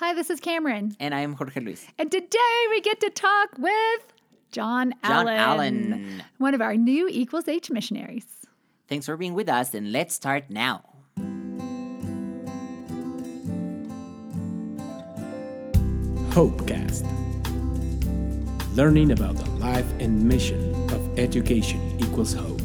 [0.00, 0.96] Hi, this is Cameron.
[0.98, 1.86] And I am Jorge Luis.
[1.98, 4.00] And today we get to talk with
[4.50, 6.22] John, John Allen, Allen.
[6.38, 8.24] one of our new equals H missionaries.
[8.88, 10.84] Thanks for being with us, and let's start now.
[16.30, 17.04] Hopecast.
[18.74, 22.59] Learning about the life and mission of education equals hope.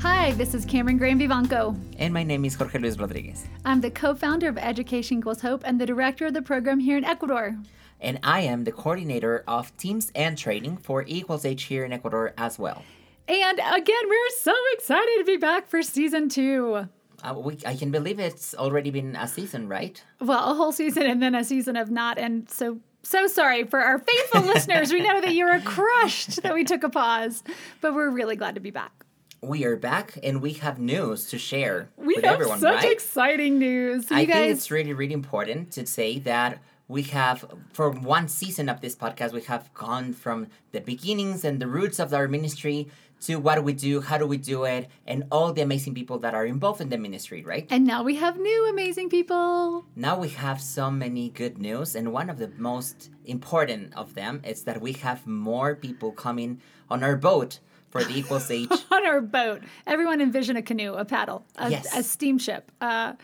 [0.00, 1.76] Hi, this is Cameron Graham Vivanco.
[1.98, 3.46] And my name is Jorge Luis Rodriguez.
[3.64, 6.96] I'm the co founder of Education Equals Hope and the director of the program here
[6.96, 7.56] in Ecuador.
[8.00, 12.32] And I am the coordinator of teams and training for Equals H here in Ecuador
[12.38, 12.84] as well.
[13.26, 16.86] And again, we're so excited to be back for season two.
[17.24, 20.00] Uh, we, I can believe it's already been a season, right?
[20.20, 22.18] Well, a whole season and then a season of not.
[22.18, 24.92] And so, so sorry for our faithful listeners.
[24.92, 27.42] We know that you were crushed that we took a pause,
[27.80, 28.92] but we're really glad to be back.
[29.40, 32.92] We are back, and we have news to share We with have everyone, such right?
[32.92, 34.10] exciting news.
[34.10, 36.58] I you think it's really, really important to say that
[36.88, 41.60] we have, for one season of this podcast, we have gone from the beginnings and
[41.60, 42.88] the roots of our ministry
[43.20, 46.18] to what do we do, how do we do it, and all the amazing people
[46.20, 47.66] that are involved in the ministry, right?
[47.70, 49.84] and now we have new amazing people.
[49.94, 54.40] Now we have so many good news, and one of the most important of them
[54.44, 58.68] is that we have more people coming on our boat for the Equals H.
[58.90, 59.62] on our boat.
[59.86, 61.96] Everyone envision a canoe, a paddle, a, Yes.
[61.96, 62.70] a steamship.
[62.80, 63.14] Uh,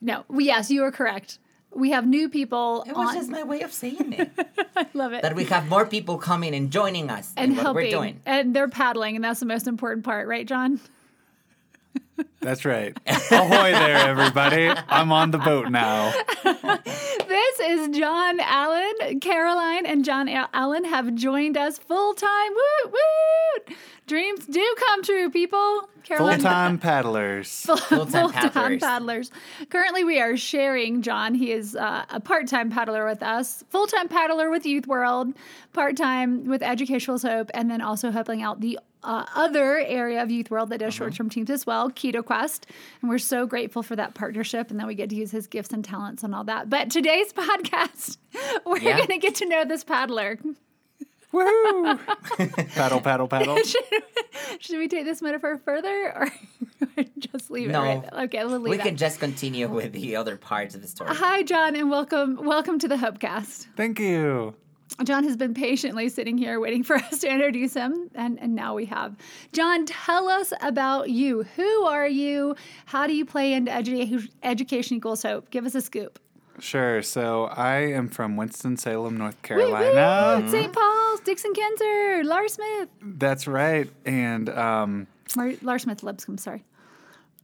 [0.00, 1.38] no, we- yes, you are correct.
[1.74, 3.14] We have new people It was on.
[3.14, 4.30] just my way of saying it.
[4.76, 5.22] I love it.
[5.22, 8.20] that we have more people coming and joining us and helping, we're doing.
[8.26, 10.80] and they're paddling, and that's the most important part, right, John?
[12.40, 12.96] That's right.
[13.06, 14.68] Ahoy there, everybody.
[14.88, 16.12] I'm on the boat now.
[17.32, 19.20] This is John Allen.
[19.20, 22.52] Caroline and John Allen have joined us full time.
[22.52, 23.74] Woo woo!
[24.06, 25.88] Dreams do come true, people.
[26.16, 27.48] Full time paddlers.
[27.64, 28.80] Full-time full-time paddlers.
[28.80, 29.30] paddlers.
[29.70, 31.34] Currently, we are sharing John.
[31.34, 35.32] He is uh, a part-time paddler with us, full-time paddler with Youth World,
[35.72, 40.50] part-time with Educational Hope, and then also helping out the uh, other area of Youth
[40.50, 41.04] World that does Uh-huh.
[41.06, 42.66] short-term teams as well, Quito Quest.
[43.00, 45.72] And we're so grateful for that partnership, and that we get to use his gifts
[45.72, 46.70] and talents and all that.
[46.70, 48.18] But today's podcast,
[48.64, 48.96] we're Yeah.
[48.96, 50.38] going to get to know this paddler.
[51.32, 51.96] Woo!
[52.74, 53.56] paddle, paddle, paddle.
[54.60, 57.82] Should we take this metaphor further, or just leave No.
[57.84, 57.86] it?
[58.12, 58.24] Right?
[58.24, 61.14] Okay, we'll leave We can just continue with the other parts of the story.
[61.14, 63.66] Hi, John, and welcome welcome to the Hopecast.
[63.76, 64.54] Thank you.
[65.04, 68.74] John has been patiently sitting here waiting for us to introduce him, and, and now
[68.74, 69.16] we have.
[69.52, 71.44] John, tell us about you.
[71.56, 72.54] Who are you?
[72.86, 75.50] How do you play into edu- education equals hope?
[75.50, 76.18] Give us a scoop.
[76.58, 77.02] Sure.
[77.02, 79.70] So I am from Winston-Salem, North Woo, woo!
[79.72, 80.48] Carolina.
[80.50, 80.72] St.
[80.72, 82.88] Paul's, Dixon Kinzer, Lars Smith.
[83.00, 83.88] That's right.
[84.04, 86.62] And um, Mar- Lars Smith Lipscomb, sorry.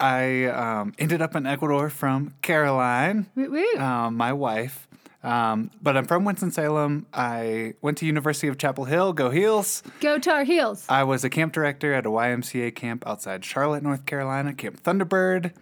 [0.00, 3.80] I um, ended up in Ecuador from Caroline, Woo, woo.
[3.80, 4.87] um, my wife.
[5.22, 7.06] Um, but I'm from Winston-Salem.
[7.12, 9.12] I went to University of Chapel Hill.
[9.12, 9.82] Go Heels!
[10.00, 10.86] Go Tar Heels.
[10.88, 15.52] I was a camp director at a YMCA camp outside Charlotte, North Carolina, Camp Thunderbird,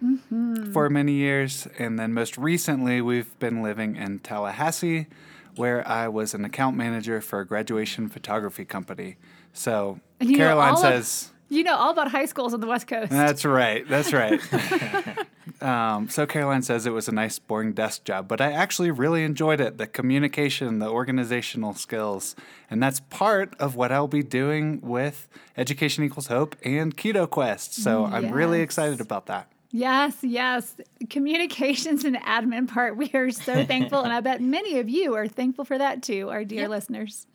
[0.73, 1.67] for many years.
[1.79, 5.07] And then most recently, we've been living in Tallahassee,
[5.55, 9.17] where I was an account manager for a graduation photography company.
[9.53, 13.09] So Caroline all of- says, You know all about high schools on the West Coast.
[13.09, 13.87] That's right.
[13.89, 14.39] That's right.
[15.61, 19.23] um, so Caroline says it was a nice, boring desk job, but I actually really
[19.23, 22.35] enjoyed it the communication, the organizational skills.
[22.69, 27.75] And that's part of what I'll be doing with Education Equals Hope and Quito Quest.
[27.75, 29.51] So I'm really excited about that.
[29.71, 30.75] Yes, yes.
[31.09, 32.95] Communications and admin part.
[32.95, 36.29] We are so thankful, and I bet many of you are thankful for that too,
[36.29, 37.27] our dear listeners.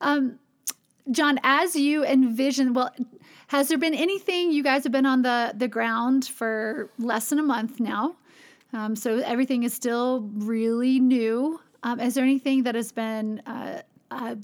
[0.00, 0.38] Um,
[1.10, 2.94] John, as you envision, well,
[3.48, 7.38] has there been anything you guys have been on the the ground for less than
[7.38, 8.16] a month now?
[8.72, 11.60] Um, so everything is still really new.
[11.82, 14.36] Um, is there anything that has been uh, uh,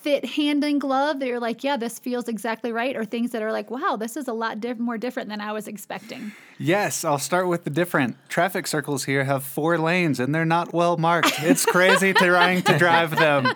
[0.00, 3.42] fit hand in glove that you're like, yeah, this feels exactly right, or things that
[3.42, 6.32] are like, wow, this is a lot diff- more different than I was expecting?
[6.58, 8.16] Yes, I'll start with the different.
[8.28, 11.32] Traffic circles here have four lanes and they're not well marked.
[11.42, 13.52] It's crazy trying to drive them.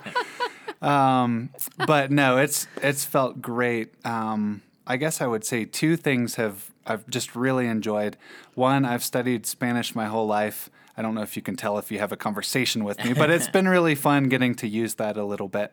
[0.84, 1.50] Um,
[1.86, 3.94] but no, it's it's felt great.
[4.04, 8.16] Um, I guess I would say two things have I've just really enjoyed.
[8.54, 10.68] One, I've studied Spanish my whole life.
[10.96, 13.30] I don't know if you can tell if you have a conversation with me, but
[13.30, 15.72] it's been really fun getting to use that a little bit.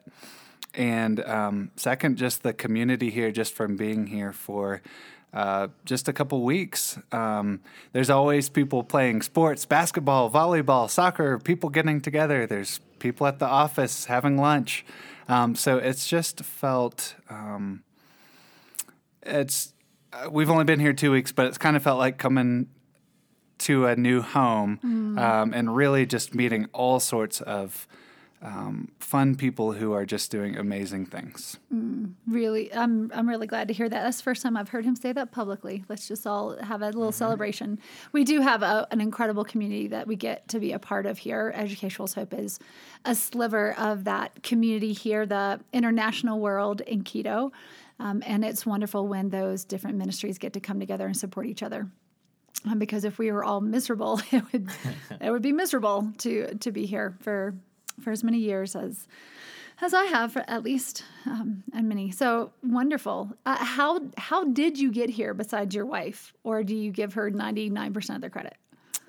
[0.73, 4.81] And um, second, just the community here, just from being here for
[5.33, 6.97] uh, just a couple weeks.
[7.11, 7.59] Um,
[7.91, 12.47] there's always people playing sports, basketball, volleyball, soccer, people getting together.
[12.47, 14.85] There's people at the office having lunch.
[15.27, 17.83] Um, so it's just felt, um,
[19.23, 19.73] it's
[20.13, 22.67] uh, we've only been here two weeks, but it's kind of felt like coming
[23.59, 24.79] to a new home
[25.19, 27.87] um, and really just meeting all sorts of
[28.43, 31.59] um, fun people who are just doing amazing things.
[32.27, 34.03] Really, I'm I'm really glad to hear that.
[34.03, 35.83] That's the first time I've heard him say that publicly.
[35.89, 37.79] Let's just all have a little celebration.
[38.11, 41.19] We do have a, an incredible community that we get to be a part of
[41.19, 41.53] here.
[41.55, 42.59] Educational's Hope is
[43.05, 47.51] a sliver of that community here, the international world in Quito.
[47.99, 51.61] Um, and it's wonderful when those different ministries get to come together and support each
[51.61, 51.87] other.
[52.65, 54.69] Um, because if we were all miserable, it would
[55.19, 57.53] it would be miserable to to be here for
[57.99, 59.07] for as many years as
[59.83, 62.11] as I have at least, um, and many.
[62.11, 63.31] So wonderful.
[63.45, 67.29] Uh, how how did you get here besides your wife, or do you give her
[67.29, 68.55] ninety nine percent of the credit?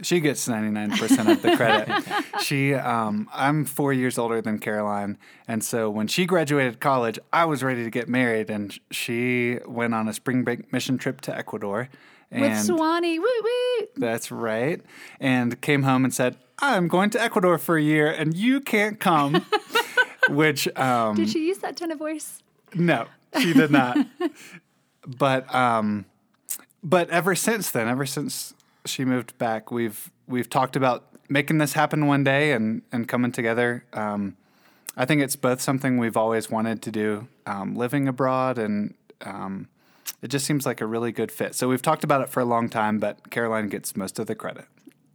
[0.01, 2.03] She gets 99% of the credit.
[2.43, 5.17] she, um, I'm four years older than Caroline.
[5.47, 8.51] And so when she graduated college, I was ready to get married.
[8.51, 11.89] And she went on a spring break mission trip to Ecuador.
[12.33, 13.87] And With Sewanee, woo woo.
[13.97, 14.81] That's right.
[15.21, 18.99] And came home and said, I'm going to Ecuador for a year and you can't
[19.01, 19.45] come.
[20.31, 22.39] Which, um, Did she use that tone of voice?
[22.75, 23.07] no,
[23.41, 23.99] she did not.
[25.07, 26.07] but um,
[26.83, 28.55] but ever since then, ever since
[28.87, 33.33] she moved back, we've we've talked about making this happen one day and and coming
[33.33, 33.85] together.
[33.93, 34.37] Um,
[34.97, 39.69] I think it's both something we've always wanted to do, um, living abroad, and um,
[40.23, 41.55] it just seems like a really good fit.
[41.57, 44.35] So we've talked about it for a long time, but Caroline gets most of the
[44.37, 44.67] credit.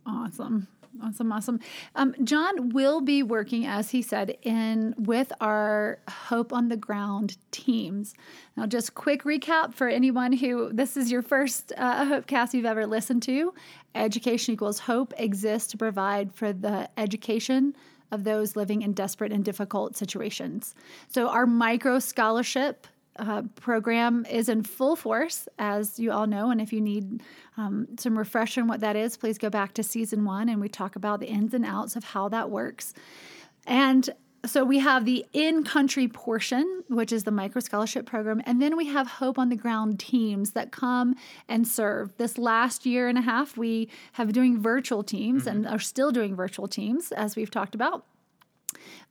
[0.05, 0.67] Awesome.
[1.03, 1.59] Awesome, awesome.
[1.95, 7.37] Um, John will be working, as he said, in with our Hope on the Ground
[7.51, 8.13] teams.
[8.55, 12.85] Now, just quick recap for anyone who this is your first uh, Hopecast you've ever
[12.85, 13.53] listened to.
[13.95, 17.75] Education equals hope exists to provide for the education
[18.11, 20.73] of those living in desperate and difficult situations.
[21.09, 22.87] So, our micro scholarship
[23.19, 26.51] uh, program is in full force, as you all know.
[26.51, 27.21] And if you need
[27.57, 30.69] um, some refresher on what that is, please go back to season one and we
[30.69, 32.93] talk about the ins and outs of how that works.
[33.65, 34.09] And
[34.45, 38.77] so we have the in country portion, which is the micro scholarship program, and then
[38.77, 41.15] we have Hope on the Ground teams that come
[41.49, 42.15] and serve.
[42.17, 46.11] This last year and a half, we have been doing virtual teams and are still
[46.11, 48.05] doing virtual teams, as we've talked about.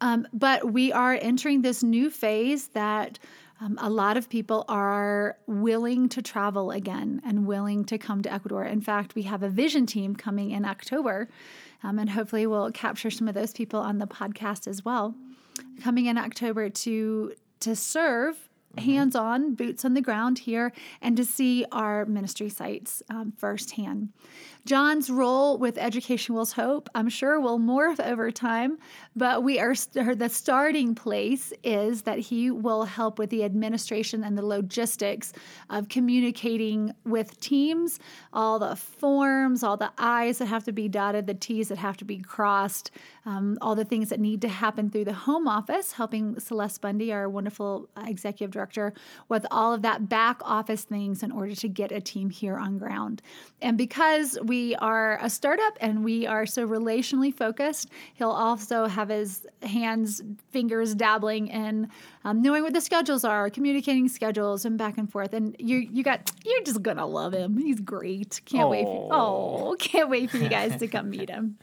[0.00, 3.18] Um, but we are entering this new phase that
[3.60, 8.32] um, a lot of people are willing to travel again and willing to come to
[8.32, 8.64] Ecuador.
[8.64, 11.28] In fact, we have a vision team coming in October,
[11.82, 15.14] um, and hopefully, we'll capture some of those people on the podcast as well.
[15.82, 18.45] Coming in October to to serve
[18.78, 24.10] hands on, boots on the ground here, and to see our ministry sites um, firsthand.
[24.66, 28.78] John's role with Education Equals Hope, I'm sure, will morph over time,
[29.14, 34.24] but we are st- the starting place is that he will help with the administration
[34.24, 35.32] and the logistics
[35.70, 38.00] of communicating with teams,
[38.32, 41.96] all the forms, all the I's that have to be dotted, the T's that have
[41.98, 42.90] to be crossed,
[43.24, 47.12] um, all the things that need to happen through the home office, helping Celeste Bundy,
[47.12, 48.65] our wonderful executive director,
[49.28, 52.78] with all of that back office things in order to get a team here on
[52.78, 53.22] ground.
[53.62, 58.86] And because we we are a startup and we are so relationally focused, he'll also
[58.86, 61.88] have his hands, fingers dabbling in
[62.24, 65.34] um, knowing what the schedules are, communicating schedules, and back and forth.
[65.34, 67.58] And you, you got, you're just gonna love him.
[67.58, 68.40] He's great.
[68.46, 68.84] Can't wait.
[68.84, 71.58] For, oh, can't wait for you guys to come meet him.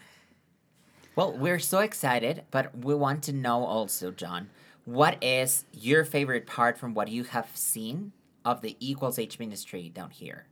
[1.15, 4.49] Well, we're so excited, but we want to know also, John,
[4.85, 8.11] what is your favorite part from what you have seen
[8.43, 10.45] of the Equals H ministry down here?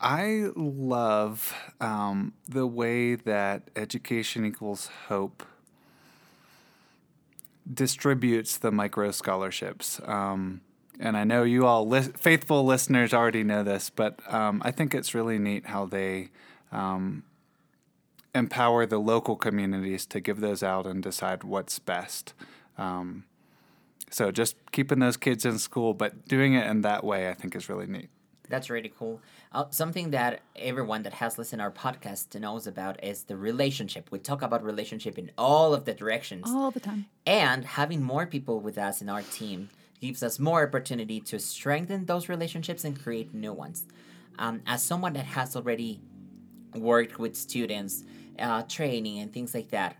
[0.00, 5.44] I love um, the way that education equals hope
[7.72, 10.00] distributes the micro scholarships.
[10.04, 10.60] Um,
[11.00, 14.94] and I know you all, li- faithful listeners, already know this, but um, I think
[14.94, 16.28] it's really neat how they
[16.70, 17.24] um,
[18.34, 22.34] empower the local communities to give those out and decide what's best.
[22.76, 23.24] Um,
[24.10, 27.56] so just keeping those kids in school, but doing it in that way, I think
[27.56, 28.10] is really neat.
[28.48, 29.20] That's really cool.
[29.52, 34.10] Uh, something that everyone that has listened to our podcast knows about is the relationship.
[34.10, 36.44] We talk about relationship in all of the directions.
[36.46, 37.06] All the time.
[37.26, 42.04] And having more people with us in our team gives us more opportunity to strengthen
[42.04, 43.84] those relationships and create new ones.
[44.38, 46.00] Um, as someone that has already
[46.74, 48.04] worked with students,
[48.38, 49.96] uh, training, and things like that,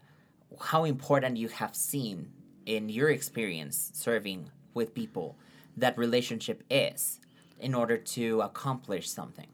[0.61, 2.31] how important you have seen
[2.67, 5.37] in your experience serving with people
[5.77, 7.21] that relationship is
[7.61, 9.47] in order to accomplish something.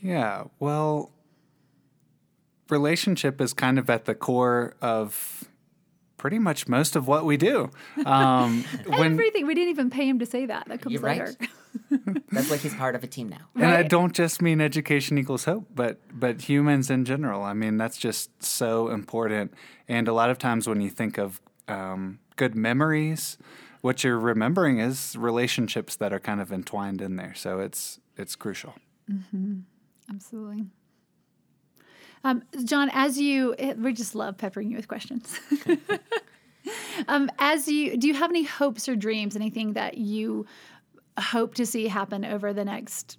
[0.00, 1.10] Yeah, well,
[2.68, 5.44] relationship is kind of at the core of
[6.16, 7.70] pretty much most of what we do.
[8.06, 9.46] Um, when, Everything.
[9.46, 10.68] We didn't even pay him to say that.
[10.68, 11.36] That comes You're right.
[11.90, 12.20] Later.
[12.32, 13.48] That's like he's part of a team now.
[13.54, 17.42] and I don't just mean education equals hope, but but humans in general.
[17.42, 19.54] I mean that's just so important.
[19.88, 23.38] And a lot of times when you think of um, good memories,
[23.80, 27.34] what you're remembering is relationships that are kind of entwined in there.
[27.34, 28.74] So it's it's crucial.
[30.10, 30.66] Absolutely.
[32.24, 35.38] Um, John, as you, eh, we just love peppering you with questions.
[37.08, 40.46] um, as you, do you have any hopes or dreams, anything that you
[41.20, 43.18] hope to see happen over the next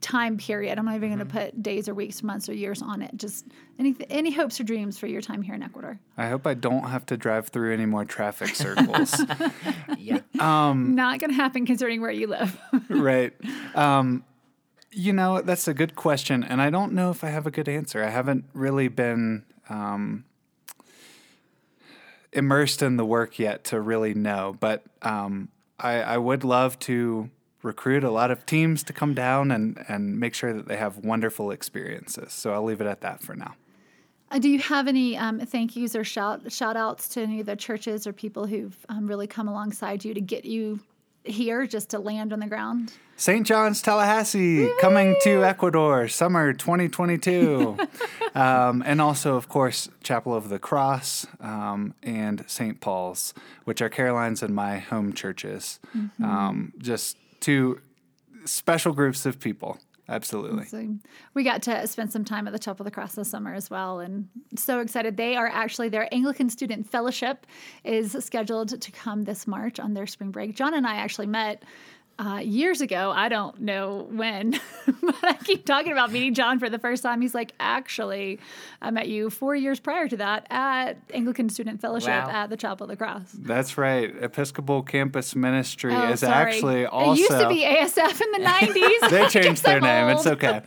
[0.00, 0.78] time period?
[0.78, 3.16] I'm not even going to put days or weeks, months or years on it.
[3.16, 3.46] Just
[3.78, 5.98] any, any hopes or dreams for your time here in Ecuador?
[6.16, 9.20] I hope I don't have to drive through any more traffic circles.
[9.98, 10.20] Yeah.
[10.94, 12.60] Not going to happen concerning where you live.
[12.88, 13.32] right.
[13.74, 14.24] Um,
[14.92, 17.68] you know, that's a good question, and I don't know if I have a good
[17.68, 18.04] answer.
[18.04, 20.24] I haven't really been um,
[22.32, 27.30] immersed in the work yet to really know, but um, I, I would love to
[27.62, 30.98] recruit a lot of teams to come down and, and make sure that they have
[30.98, 32.32] wonderful experiences.
[32.32, 33.54] So I'll leave it at that for now.
[34.30, 37.46] Uh, do you have any um, thank yous or shout shout outs to any of
[37.46, 40.80] the churches or people who've um, really come alongside you to get you
[41.26, 42.92] here just to land on the ground?
[43.18, 43.46] St.
[43.46, 47.78] John's, Tallahassee, coming to Ecuador, summer 2022.
[48.34, 52.78] um, and also, of course, Chapel of the Cross um, and St.
[52.80, 53.32] Paul's,
[53.64, 55.80] which are Caroline's and my home churches.
[56.22, 57.80] Um, just two
[58.44, 59.78] special groups of people.
[60.08, 60.66] Absolutely.
[60.66, 60.94] So
[61.34, 63.68] we got to spend some time at the Chapel of the Cross this summer as
[63.70, 65.16] well, and so excited.
[65.16, 67.46] They are actually their Anglican Student Fellowship
[67.82, 70.54] is scheduled to come this March on their spring break.
[70.54, 71.64] John and I actually met.
[72.18, 74.52] Uh, years ago, I don't know when,
[75.02, 77.20] but I keep talking about meeting John for the first time.
[77.20, 78.40] He's like, actually,
[78.80, 82.30] I met you four years prior to that at Anglican Student Fellowship Wow.
[82.30, 83.32] at the Chapel of the Cross.
[83.34, 84.14] That's right.
[84.22, 86.32] Episcopal Campus Ministry Oh, is sorry.
[86.54, 87.12] actually also.
[87.12, 89.10] It used to be ASF in the 90s.
[89.10, 90.16] they changed their I'm name.
[90.16, 90.62] It's okay.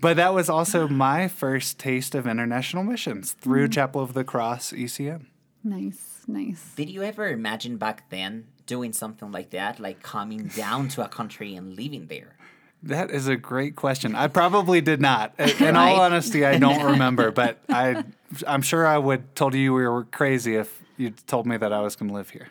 [0.00, 4.72] But that was also my first taste of international missions through Chapel of the Cross
[4.72, 5.26] E ECM.
[5.64, 6.74] Nice, nice.
[6.76, 11.08] Did you ever imagine back then doing something like that, like coming down to a
[11.08, 12.36] country and living there?
[12.82, 14.14] That is a great question.
[14.14, 15.32] I probably did not.
[15.38, 15.74] In Right.
[15.76, 18.04] all honesty, I don't remember, but I,
[18.46, 21.80] I'm sure I would told you we were crazy if you told me that I
[21.80, 22.48] was going to live here.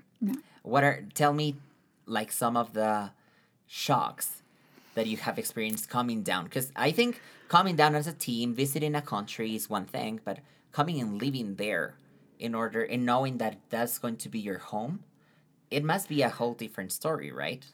[0.64, 1.56] What are tell me
[2.06, 3.12] like some of the
[3.68, 4.42] shocks
[4.96, 6.46] that you have experienced coming down?
[6.46, 10.40] Because I think coming down as a team, visiting a country is one thing, but
[10.72, 11.96] coming and living there
[12.40, 15.04] in order and knowing that that's going to be your home,
[15.72, 17.66] it must be a whole different story, right?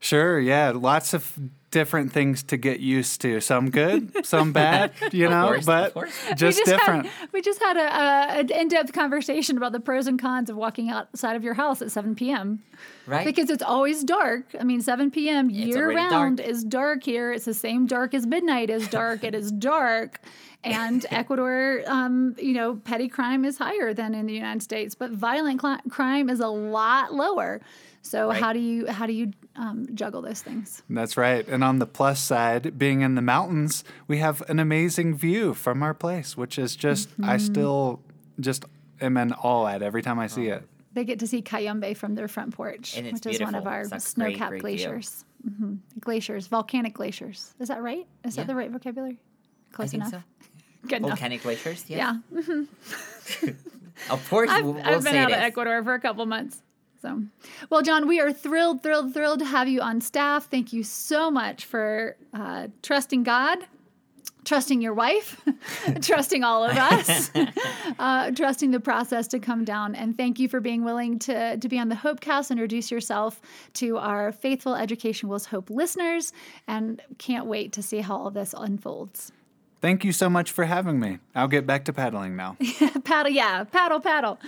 [0.00, 1.36] Sure, yeah, lots of
[1.70, 3.40] different things to get used to.
[3.40, 5.94] Some good, some bad, you know, course, but
[6.36, 7.06] just, we just different.
[7.06, 10.56] Had, we just had a, a, an in-depth conversation about the pros and cons of
[10.56, 12.62] walking outside of your house at 7 p.m.
[13.06, 13.24] Right?
[13.24, 14.44] Because it's always dark.
[14.58, 15.50] I mean, 7 p.m.
[15.50, 16.48] year round dark.
[16.48, 17.32] is dark here.
[17.32, 19.24] It's the same dark as midnight is dark.
[19.24, 20.20] it is dark.
[20.66, 25.10] And Ecuador, um, you know, petty crime is higher than in the United States, but
[25.12, 27.60] violent cli- crime is a lot lower.
[28.02, 28.40] So Right.
[28.40, 30.82] how do you how do you um, juggle those things?
[30.88, 31.46] That's right.
[31.48, 35.82] And on the plus side, being in the mountains, we have an amazing view from
[35.82, 37.24] our place, which is just, Mm-hmm.
[37.30, 38.00] I still
[38.38, 38.64] just
[39.00, 40.62] am in awe at every time I see it.
[40.94, 44.36] They get to see Cayambe from their front porch, which is one of our great
[44.38, 44.58] view.
[44.60, 45.24] glaciers.
[45.42, 47.54] hmm Glaciers, volcanic glaciers.
[47.60, 48.06] Is that right?
[48.24, 48.42] Is Yeah.
[48.44, 49.18] that the right vocabulary?
[49.72, 50.10] Close enough.
[50.10, 50.22] so.
[50.88, 51.10] Good enough.
[51.10, 52.16] Volcanic glaciers, yes.
[52.32, 52.62] Yeah,
[54.10, 55.38] Of course, I've, we'll, I've been out of.
[55.38, 56.62] Ecuador for a couple months.
[57.02, 57.22] So,
[57.70, 60.48] well, John, we are thrilled, thrilled, thrilled to have you on staff.
[60.50, 63.58] Thank you so much for uh, trusting God,
[64.44, 65.40] trusting your wife,
[66.00, 67.30] trusting all of us,
[67.98, 69.94] uh, trusting the process to come down.
[69.94, 73.40] And thank you for being willing to, to be on the Hopecast, introduce yourself
[73.74, 76.32] to our faithful Education Equals Hope listeners,
[76.66, 79.32] and can't wait to see how all this unfolds.
[79.82, 81.18] Thank you so much for having me.
[81.34, 82.56] I'll get back to paddling now.
[83.04, 84.38] paddle, yeah, paddle, paddle.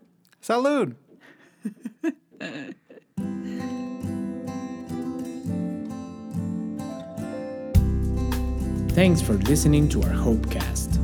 [0.42, 0.96] Salud.
[8.90, 10.98] Thanks for listening to our Hopecast.